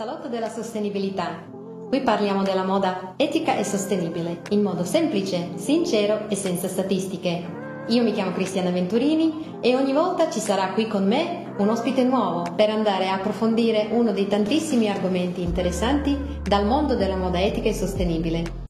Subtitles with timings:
[0.00, 1.44] salotto della sostenibilità.
[1.90, 7.84] Qui parliamo della moda etica e sostenibile, in modo semplice, sincero e senza statistiche.
[7.88, 12.02] Io mi chiamo Cristiana Venturini e ogni volta ci sarà qui con me un ospite
[12.02, 17.68] nuovo per andare a approfondire uno dei tantissimi argomenti interessanti dal mondo della moda etica
[17.68, 18.60] e sostenibile.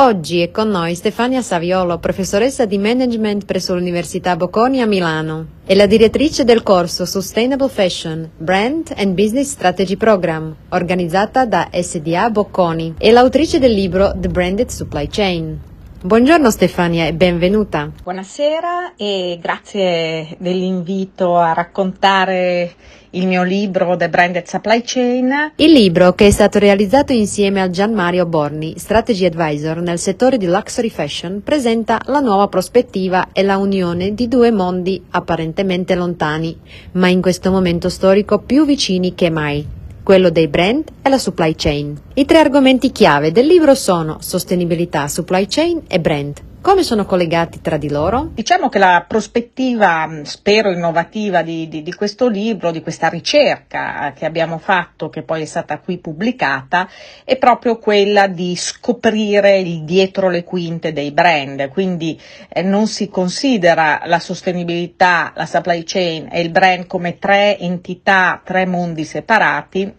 [0.00, 5.74] Oggi è con noi Stefania Saviolo, professoressa di management presso l'Università Bocconi a Milano e
[5.74, 12.94] la direttrice del corso Sustainable Fashion, Brand and Business Strategy Program, organizzata da SDA Bocconi,
[12.96, 15.60] e l'autrice del libro The Branded Supply Chain.
[16.00, 17.90] Buongiorno Stefania e benvenuta.
[18.04, 22.72] Buonasera e grazie dell'invito a raccontare
[23.10, 25.52] il mio libro The Branded Supply Chain.
[25.56, 30.36] Il libro che è stato realizzato insieme a Gian Mario Borni, Strategy Advisor nel settore
[30.36, 36.56] di luxury fashion, presenta la nuova prospettiva e la unione di due mondi apparentemente lontani,
[36.92, 39.66] ma in questo momento storico più vicini che mai
[40.02, 41.94] quello dei brand e la supply chain.
[42.14, 46.47] I tre argomenti chiave del libro sono sostenibilità, supply chain e brand.
[46.60, 48.30] Come sono collegati tra di loro?
[48.34, 54.26] Diciamo che la prospettiva, spero innovativa di, di, di, questo libro, di questa ricerca che
[54.26, 56.88] abbiamo fatto, che poi è stata qui pubblicata,
[57.24, 61.68] è proprio quella di scoprire il dietro le quinte dei brand.
[61.68, 67.56] Quindi eh, non si considera la sostenibilità, la supply chain e il brand come tre
[67.56, 69.94] entità, tre mondi separati,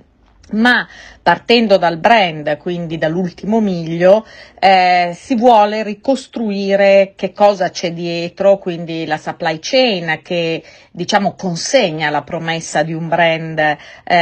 [0.51, 0.87] ma
[1.21, 4.25] partendo dal brand, quindi dall'ultimo miglio,
[4.57, 12.09] eh, si vuole ricostruire che cosa c'è dietro, quindi la supply chain che diciamo consegna
[12.09, 13.77] la promessa di un brand eh,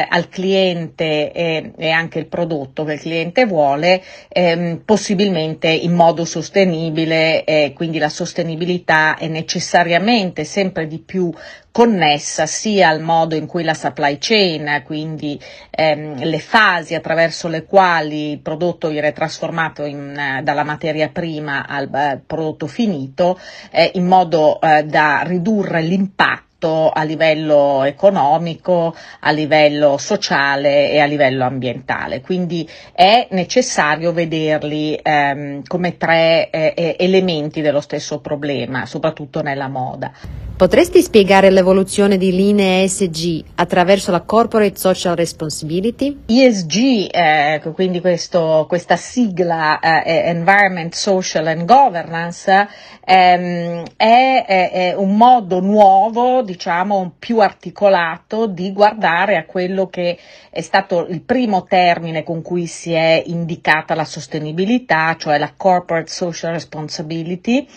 [0.09, 6.25] al cliente e, e, anche il prodotto che il cliente vuole, ehm, possibilmente in modo
[6.25, 11.33] sostenibile, eh, quindi la sostenibilità è necessariamente sempre di più
[11.77, 15.39] connessa sia al modo in cui la supply chain, quindi
[15.69, 21.67] ehm, le fasi attraverso le quali il prodotto viene trasformato in, eh, dalla materia prima
[21.67, 23.39] al eh, prodotto finito,
[23.69, 31.05] eh, in modo eh, da ridurre l'impatto a livello economico, a livello sociale e a
[31.05, 32.21] livello ambientale.
[32.21, 40.46] Quindi è necessario vederli ehm, come tre eh, elementi dello stesso problema, soprattutto nella moda.
[40.57, 46.23] Potresti spiegare l'evoluzione di linee ESG attraverso la Corporate Social Responsibility?
[46.25, 52.67] ESG, eh, quindi questo, questa sigla eh, Environment, Social and Governance,
[53.05, 60.17] ehm, è, è, è, un modo nuovo, diciamo, più articolato di guardare a quello che
[60.49, 66.09] è stato il primo termine con cui si è indicata la sostenibilità, cioè la Corporate
[66.09, 67.67] Social Responsibility.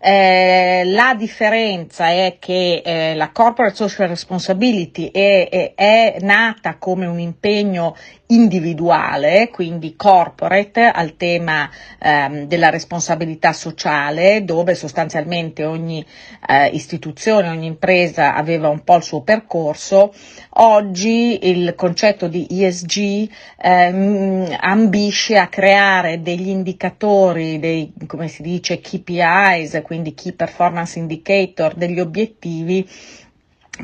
[0.00, 7.06] Eh, la differenza è che eh, la corporate social responsibility è, è, è, nata come
[7.06, 7.96] un impegno
[8.28, 16.04] individuale, quindi corporate, al tema ehm, della responsabilità sociale, dove sostanzialmente ogni
[16.46, 20.12] eh, istituzione, ogni impresa aveva un po' il suo percorso.
[20.60, 23.30] Oggi il concetto di ESG
[23.62, 31.74] ehm, ambisce a creare degli indicatori, dei, come si dice, KPIs, quindi Key Performance Indicator,
[31.74, 32.86] degli obiettivi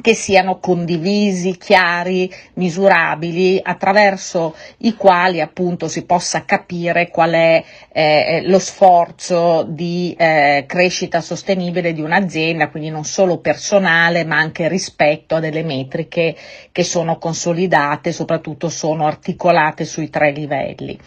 [0.00, 8.42] che siano condivisi, chiari, misurabili, attraverso i quali appunto si possa capire qual è eh,
[8.46, 15.36] lo sforzo di eh, crescita sostenibile di un'azienda, quindi non solo personale ma anche rispetto
[15.36, 16.34] a delle metriche
[16.72, 20.98] che sono consolidate, soprattutto sono articolate sui tre livelli.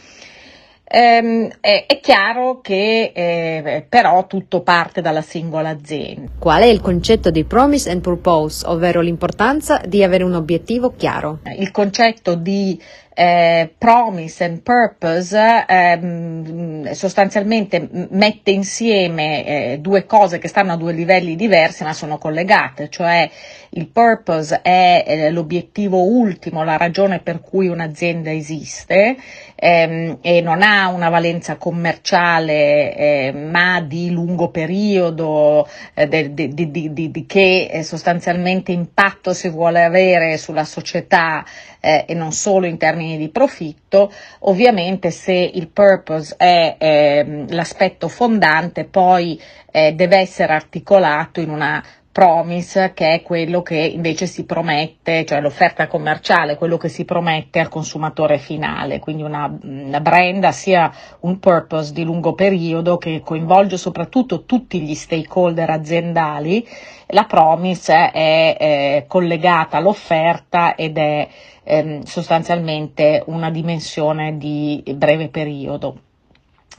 [0.89, 6.31] Ehm, è, è, chiaro che eh, però tutto parte dalla singola azienda.
[6.39, 11.39] Qual è il concetto di promise and purpose, ovvero l'importanza di avere un obiettivo chiaro?
[11.57, 12.81] Il concetto di
[13.19, 15.35] eh, promise and purpose
[15.67, 22.19] ehm, sostanzialmente mette insieme eh, due cose che stanno a due livelli diversi ma sono
[22.19, 23.27] collegate, cioè
[23.71, 29.17] il purpose è eh, l'obiettivo ultimo, la ragione per cui un'azienda esiste
[29.55, 36.53] ehm, e non ha una valenza commerciale eh, ma di lungo periodo, eh, de, de,
[36.53, 41.43] de, di che eh, sostanzialmente impatto si vuole avere sulla società
[41.79, 48.09] eh, e non solo in termini di profitto, ovviamente se il purpose è eh, l'aspetto
[48.09, 49.39] fondante poi
[49.71, 51.83] eh, deve essere articolato in una
[52.17, 57.59] promise, che è quello che invece si promette, cioè l'offerta commerciale, quello che si promette
[57.59, 63.77] al consumatore finale, quindi una, una brand sia un purpose di lungo periodo che coinvolge
[63.77, 66.67] soprattutto tutti gli stakeholder aziendali,
[67.09, 71.27] la promise è eh, collegata all'offerta ed è
[71.61, 75.99] ehm, sostanzialmente una dimensione di breve periodo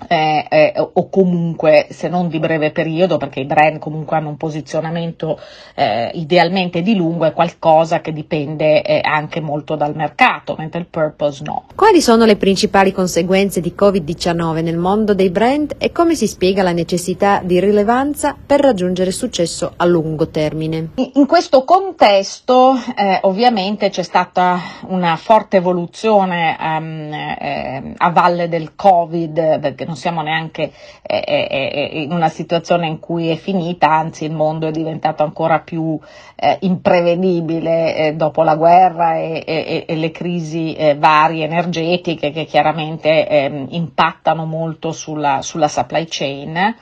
[0.07, 4.37] eh, eh, o comunque se non di breve periodo perché i brand comunque hanno un
[4.37, 5.39] posizionamento
[5.75, 10.87] eh, idealmente di lungo è qualcosa che dipende eh, anche molto dal mercato mentre il
[10.87, 11.65] purpose no.
[11.75, 16.63] Quali sono le principali conseguenze di Covid-19 nel mondo dei brand e come si spiega
[16.63, 20.91] la necessità di rilevanza per raggiungere successo a lungo termine?
[21.15, 29.59] In questo contesto eh, ovviamente c'è stata una forte evoluzione um, a valle del Covid
[29.59, 30.71] perché non siamo neanche
[31.03, 35.23] eh, eh, eh, in una situazione in cui è finita, anzi il mondo è diventato
[35.23, 35.99] ancora più
[36.37, 42.45] eh, imprevedibile eh, dopo la guerra e, e, e le crisi eh, varie energetiche che
[42.45, 46.77] chiaramente ehm, impattano molto sulla, sulla supply chain.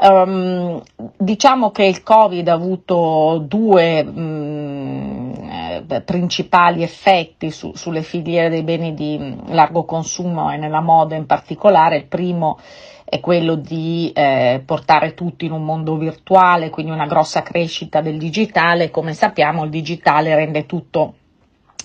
[0.00, 0.80] Um,
[1.16, 5.17] diciamo che il Covid ha avuto due mh,
[5.86, 11.26] eh, principali effetti su, sulle filiere dei beni di largo consumo e nella moda in
[11.26, 11.96] particolare.
[11.96, 12.58] Il primo
[13.04, 18.18] è quello di eh, portare tutti in un mondo virtuale, quindi una grossa crescita del
[18.18, 18.90] digitale.
[18.90, 21.14] Come sappiamo il digitale rende tutto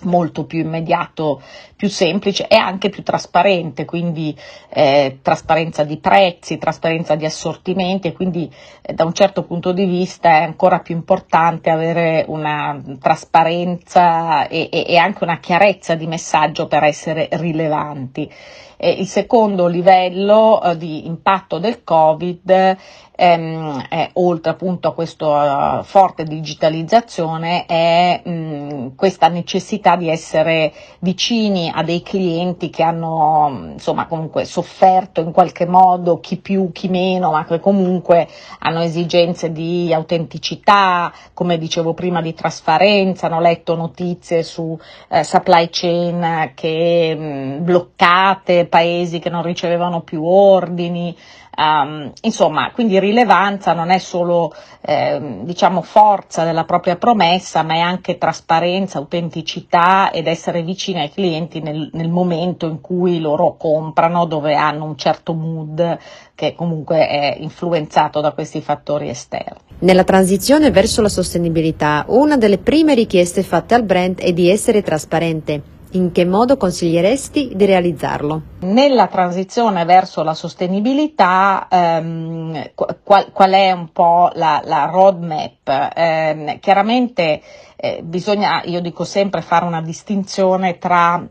[0.02, 1.42] molto più immediato,
[1.76, 4.36] più semplice e anche più trasparente, quindi
[4.70, 8.52] eh, trasparenza di prezzi, trasparenza di assortimenti e quindi
[8.82, 14.70] eh, da un certo punto di vista è ancora più importante avere una trasparenza e,
[14.72, 18.30] e, e anche una chiarezza di messaggio per essere rilevanti.
[18.78, 22.78] Eh, il secondo livello eh, di impatto del Covid
[23.16, 30.74] ehm, è, oltre appunto a questa uh, forte digitalizzazione è mh, questa necessità di essere
[31.00, 36.90] vicini a dei clienti che hanno insomma comunque sofferto in qualche modo chi più chi
[36.90, 38.28] meno ma che comunque
[38.60, 44.78] hanno esigenze di autenticità come dicevo prima di trasparenza hanno letto notizie su
[45.10, 51.16] eh, supply chain che mh, bloccate paesi che non ricevevano più ordini
[51.56, 57.80] Um, insomma, quindi rilevanza non è solo eh, diciamo forza della propria promessa, ma è
[57.80, 64.26] anche trasparenza, autenticità ed essere vicini ai clienti nel, nel momento in cui loro comprano,
[64.26, 66.00] dove hanno un certo mood
[66.34, 69.60] che comunque è influenzato da questi fattori esterni.
[69.80, 74.82] Nella transizione verso la sostenibilità, una delle prime richieste fatte al brand è di essere
[74.82, 75.62] trasparente.
[75.96, 78.42] In che modo consiglieresti di realizzarlo?
[78.62, 82.72] Nella transizione verso la sostenibilità, ehm,
[83.04, 85.92] qual, qual, è un po' la, la roadmap?
[85.96, 87.42] Eh, chiaramente
[87.76, 91.24] eh, bisogna, io dico sempre, fare una distinzione tra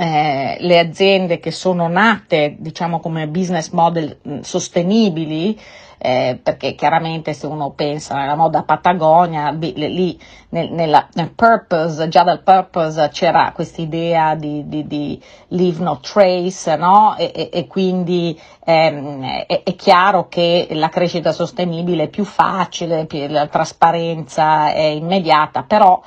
[0.00, 5.60] eh, le aziende che sono nate diciamo come business model mh, sostenibili
[6.02, 10.18] eh, perché chiaramente se uno pensa nella moda Patagonia, lì
[10.48, 16.00] nel, nella, nel purpose, già dal purpose c'era questa idea di, di, di leave no
[16.00, 17.16] trace, no?
[17.18, 23.06] E, e, e quindi ehm, è, è, chiaro che la crescita sostenibile è più facile,
[23.28, 26.00] la trasparenza è immediata, però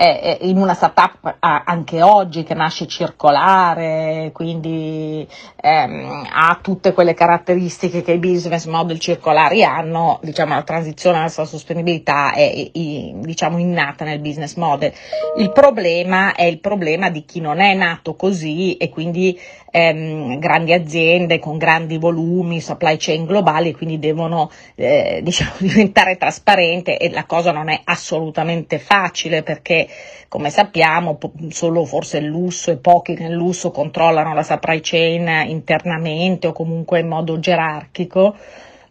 [0.00, 5.26] eh, in una startup anche oggi che nasce circolare, quindi
[5.60, 11.40] ehm, ha tutte quelle caratteristiche che i business model circolari hanno, diciamo la transizione verso
[11.40, 14.92] la sostenibilità è, è diciamo innata nel business model.
[15.38, 19.36] Il problema è il problema di chi non è nato così e quindi
[19.70, 26.94] ehm, grandi aziende con grandi volumi, supply chain globali, quindi devono eh, diciamo, diventare trasparenti
[26.94, 29.87] e la cosa non è assolutamente facile perché
[30.28, 35.48] come sappiamo po- solo forse il lusso e pochi nel lusso controllano la supply chain
[35.48, 38.36] internamente o comunque in modo gerarchico.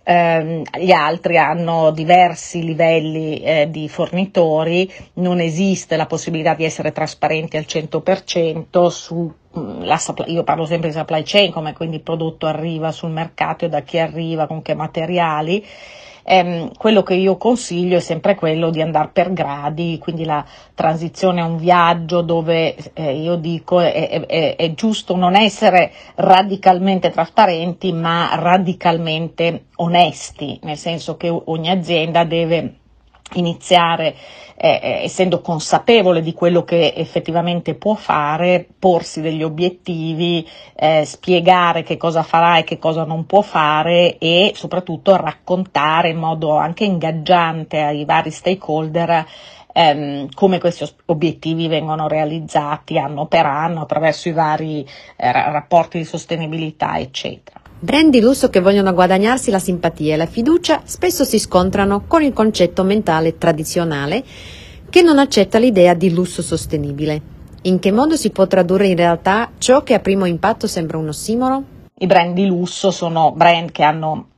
[0.09, 6.93] Ehm, gli altri hanno diversi livelli eh, di fornitori, non esiste la possibilità di essere
[6.93, 12.03] trasparenti al 100% su mm, la io parlo sempre di supply chain, come quindi il
[12.03, 15.65] prodotto arriva sul mercato e da chi arriva, con che materiali
[16.27, 20.43] ehm, quello che io consiglio è sempre quello di andare per gradi, quindi la
[20.75, 27.09] transizione è un viaggio dove eh, io dico è, è, è giusto non essere radicalmente
[27.09, 32.73] trasparenti ma radicalmente onesti, nel senso che ogni azienda deve
[33.33, 34.15] iniziare
[34.55, 41.83] eh, eh, essendo consapevole di quello che effettivamente può fare, porsi degli obiettivi, eh, spiegare
[41.83, 46.85] che cosa farà e che cosa non può fare e soprattutto raccontare in modo anche
[46.85, 49.25] ingaggiante ai vari stakeholder
[49.73, 54.81] ehm, come questi obiettivi vengono realizzati anno per anno attraverso i vari
[55.15, 57.66] eh, rapporti di sostenibilità, eccetera.
[57.79, 62.23] Brand di lusso che vogliono guadagnarsi la simpatia e la fiducia spesso si scontrano con
[62.23, 64.23] il concetto mentale tradizionale
[64.89, 67.21] che non accetta l'idea di lusso sostenibile.
[67.63, 71.09] In che modo si può tradurre in realtà ciò che a primo impatto sembra un
[71.09, 71.63] ossimoro?
[71.99, 74.29] I brand di lusso sono brand che hanno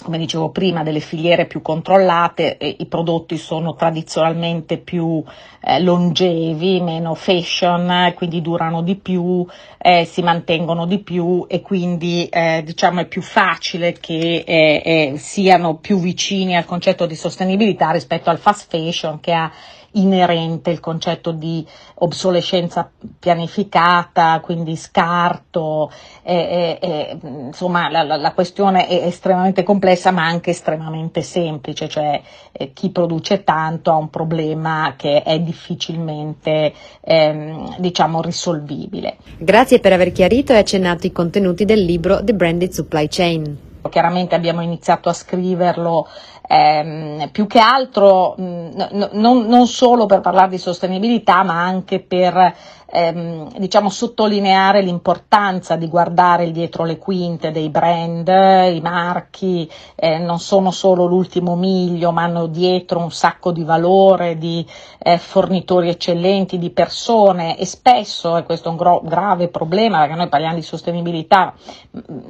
[0.00, 5.22] come dicevo prima, delle filiere più controllate, i prodotti sono tradizionalmente più
[5.60, 9.44] eh, longevi, meno fashion, quindi durano di più,
[9.76, 15.14] eh, si mantengono di più e quindi eh, diciamo è più facile che eh, eh,
[15.18, 19.50] siano più vicini al concetto di sostenibilità rispetto al fast fashion che ha
[19.92, 21.66] inerente il concetto di
[21.96, 25.90] obsolescenza pianificata, quindi scarto,
[26.22, 32.20] eh, eh, insomma la, la, questione è estremamente complessa ma anche estremamente semplice, cioè
[32.52, 39.16] eh, chi produce tanto ha un problema che è difficilmente ehm, diciamo risolvibile.
[39.38, 43.67] Grazie per aver chiarito e accennato i contenuti del libro The Branded Supply Chain.
[43.88, 46.06] Chiaramente abbiamo iniziato a scriverlo
[46.48, 52.00] ehm, più che altro mh, n- non, non, solo per parlare di sostenibilità, ma anche
[52.00, 52.54] per
[52.90, 60.38] ehm, diciamo, sottolineare l'importanza di guardare dietro le quinte dei brand, i marchi eh, non
[60.38, 64.66] sono solo l'ultimo miglio, ma hanno dietro un sacco di valore, di
[64.98, 67.58] eh, fornitori eccellenti, di persone.
[67.58, 71.54] E spesso, e questo è un gro- grave problema perché noi parliamo di sostenibilità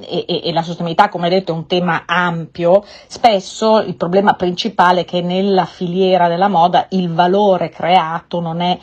[0.01, 5.01] e, e, e la sostenibilità come detto è un tema ampio, spesso il problema principale
[5.03, 8.79] è che nella filiera della moda il valore creato non è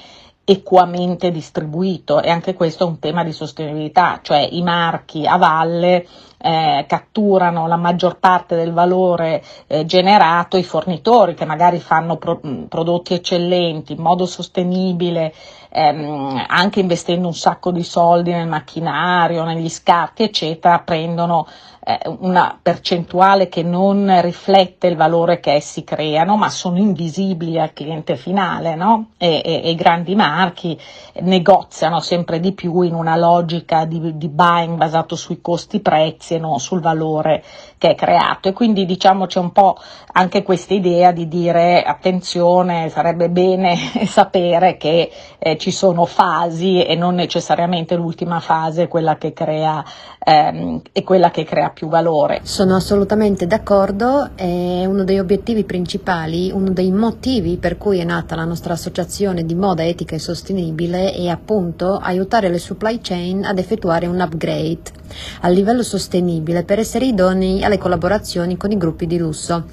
[0.45, 6.07] equamente distribuito e anche questo è un tema di sostenibilità, cioè i marchi a valle
[6.45, 12.39] eh, catturano la maggior parte del valore eh, generato, i fornitori che magari fanno pro-
[12.69, 15.33] prodotti eccellenti in modo sostenibile,
[15.69, 21.47] ehm, anche investendo un sacco di soldi nel macchinario, negli scarti, eccetera, prendono
[21.83, 27.73] eh, una percentuale che non riflette il valore che essi creano, ma sono invisibili al
[27.73, 29.11] cliente finale, no?
[29.17, 30.79] e, e, e, i grandi marchi
[31.21, 36.81] negoziano sempre di più in una logica di, di buying basato sui costi-prezzi e sul
[36.81, 37.43] valore
[37.77, 38.49] che è creato.
[38.49, 39.77] E quindi diciamo c'è un po'
[40.13, 43.75] anche questa idea di dire attenzione, sarebbe bene
[44.07, 49.83] sapere che eh, ci sono fasi e non necessariamente l'ultima fase è quella che crea,
[50.23, 52.41] ehm, è quella che crea più valore.
[52.43, 58.35] Sono assolutamente d'accordo, è uno degli obiettivi principali, uno dei motivi per cui è nata
[58.35, 63.59] la nostra associazione di moda etica e sostenibile è appunto aiutare le supply chain ad
[63.59, 65.03] effettuare un upgrade
[65.41, 69.65] a livello sostenibile per essere idonei alle collaborazioni con i gruppi di lusso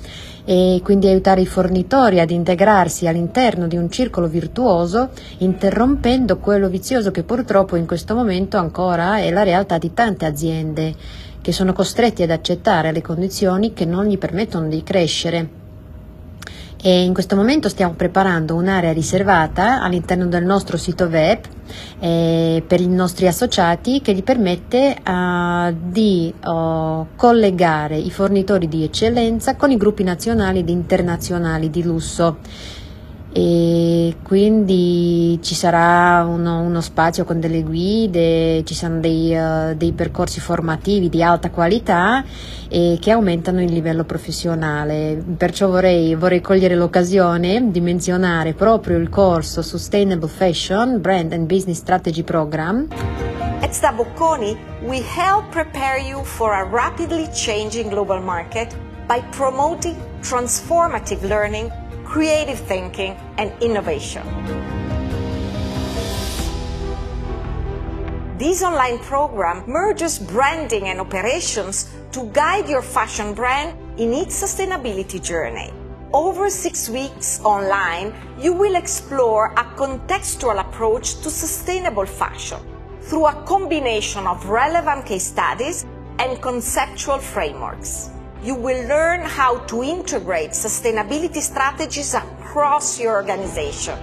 [0.44, 7.10] e quindi aiutare i fornitori ad integrarsi all'interno di un circolo virtuoso, interrompendo quello vizioso
[7.10, 10.94] che purtroppo in questo momento ancora è la realtà di tante aziende
[11.40, 15.61] che sono costretti ad accettare le condizioni che non gli permettono di crescere.
[16.84, 21.38] E in questo momento stiamo preparando un'area riservata all'interno del nostro sito web
[22.00, 28.82] eh, per i nostri associati che gli permette uh, di uh, collegare i fornitori di
[28.82, 32.38] eccellenza con i gruppi nazionali ed internazionali di lusso
[33.34, 39.92] e quindi ci sarà uno, uno, spazio con delle guide, ci saranno dei, uh, dei
[39.92, 42.22] percorsi formativi di alta qualità
[42.68, 45.22] e che aumentano il livello professionale.
[45.36, 51.78] Perciò vorrei, vorrei cogliere l'occasione di menzionare proprio il corso Sustainable Fashion Brand and Business
[51.78, 52.88] Strategy Program.
[53.62, 61.26] At Stabocconi, we help prepare you for a rapidly changing global market by promoting transformative
[61.26, 61.70] learning
[62.12, 64.22] creative thinking, and innovation.
[68.36, 75.24] This online program merges branding and operations to guide your fashion brand in its sustainability
[75.24, 75.72] journey.
[76.12, 82.60] Over six weeks online, you will explore a contextual approach to sustainable fashion
[83.00, 85.86] through a combination of relevant case studies
[86.18, 88.11] and conceptual frameworks
[88.42, 93.96] you will learn how to integrate sustainability strategies across your organization.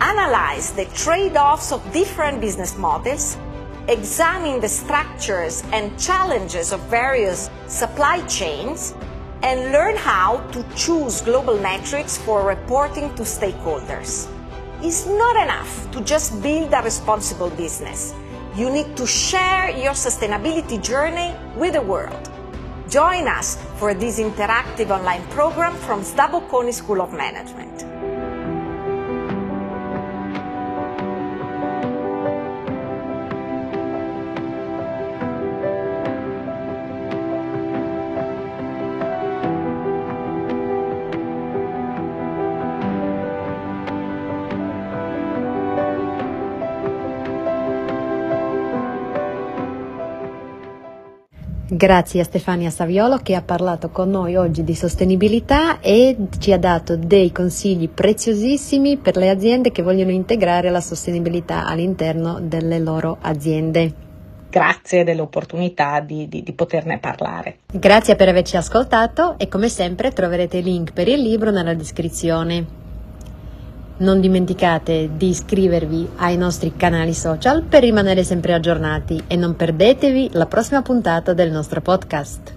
[0.00, 3.38] Analyze the trade-offs of different business models,
[3.88, 8.92] examine the structures and challenges of various supply chains,
[9.42, 14.28] and learn how to choose global metrics for reporting to stakeholders.
[14.82, 18.12] It's not enough to just build a responsible business.
[18.56, 22.32] You need to share your sustainability journey with the world.
[22.88, 27.75] Join us for this interactive online program from Staboconi School of Management.
[51.76, 56.58] Grazie a Stefania Saviolo che ha parlato con noi oggi di sostenibilità e ci ha
[56.58, 63.18] dato dei consigli preziosissimi per le aziende che vogliono integrare la sostenibilità all'interno delle loro
[63.20, 63.92] aziende.
[64.48, 67.58] Grazie dell'opportunità di, di, di poterne parlare.
[67.70, 72.85] Grazie per averci ascoltato e come sempre troverete il link per il libro nella descrizione.
[73.98, 80.30] Non dimenticate di iscrivervi ai nostri canali social per rimanere sempre aggiornati e non perdetevi
[80.32, 82.52] la prossima puntata del nostro podcast.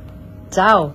[0.50, 0.93] Ciao!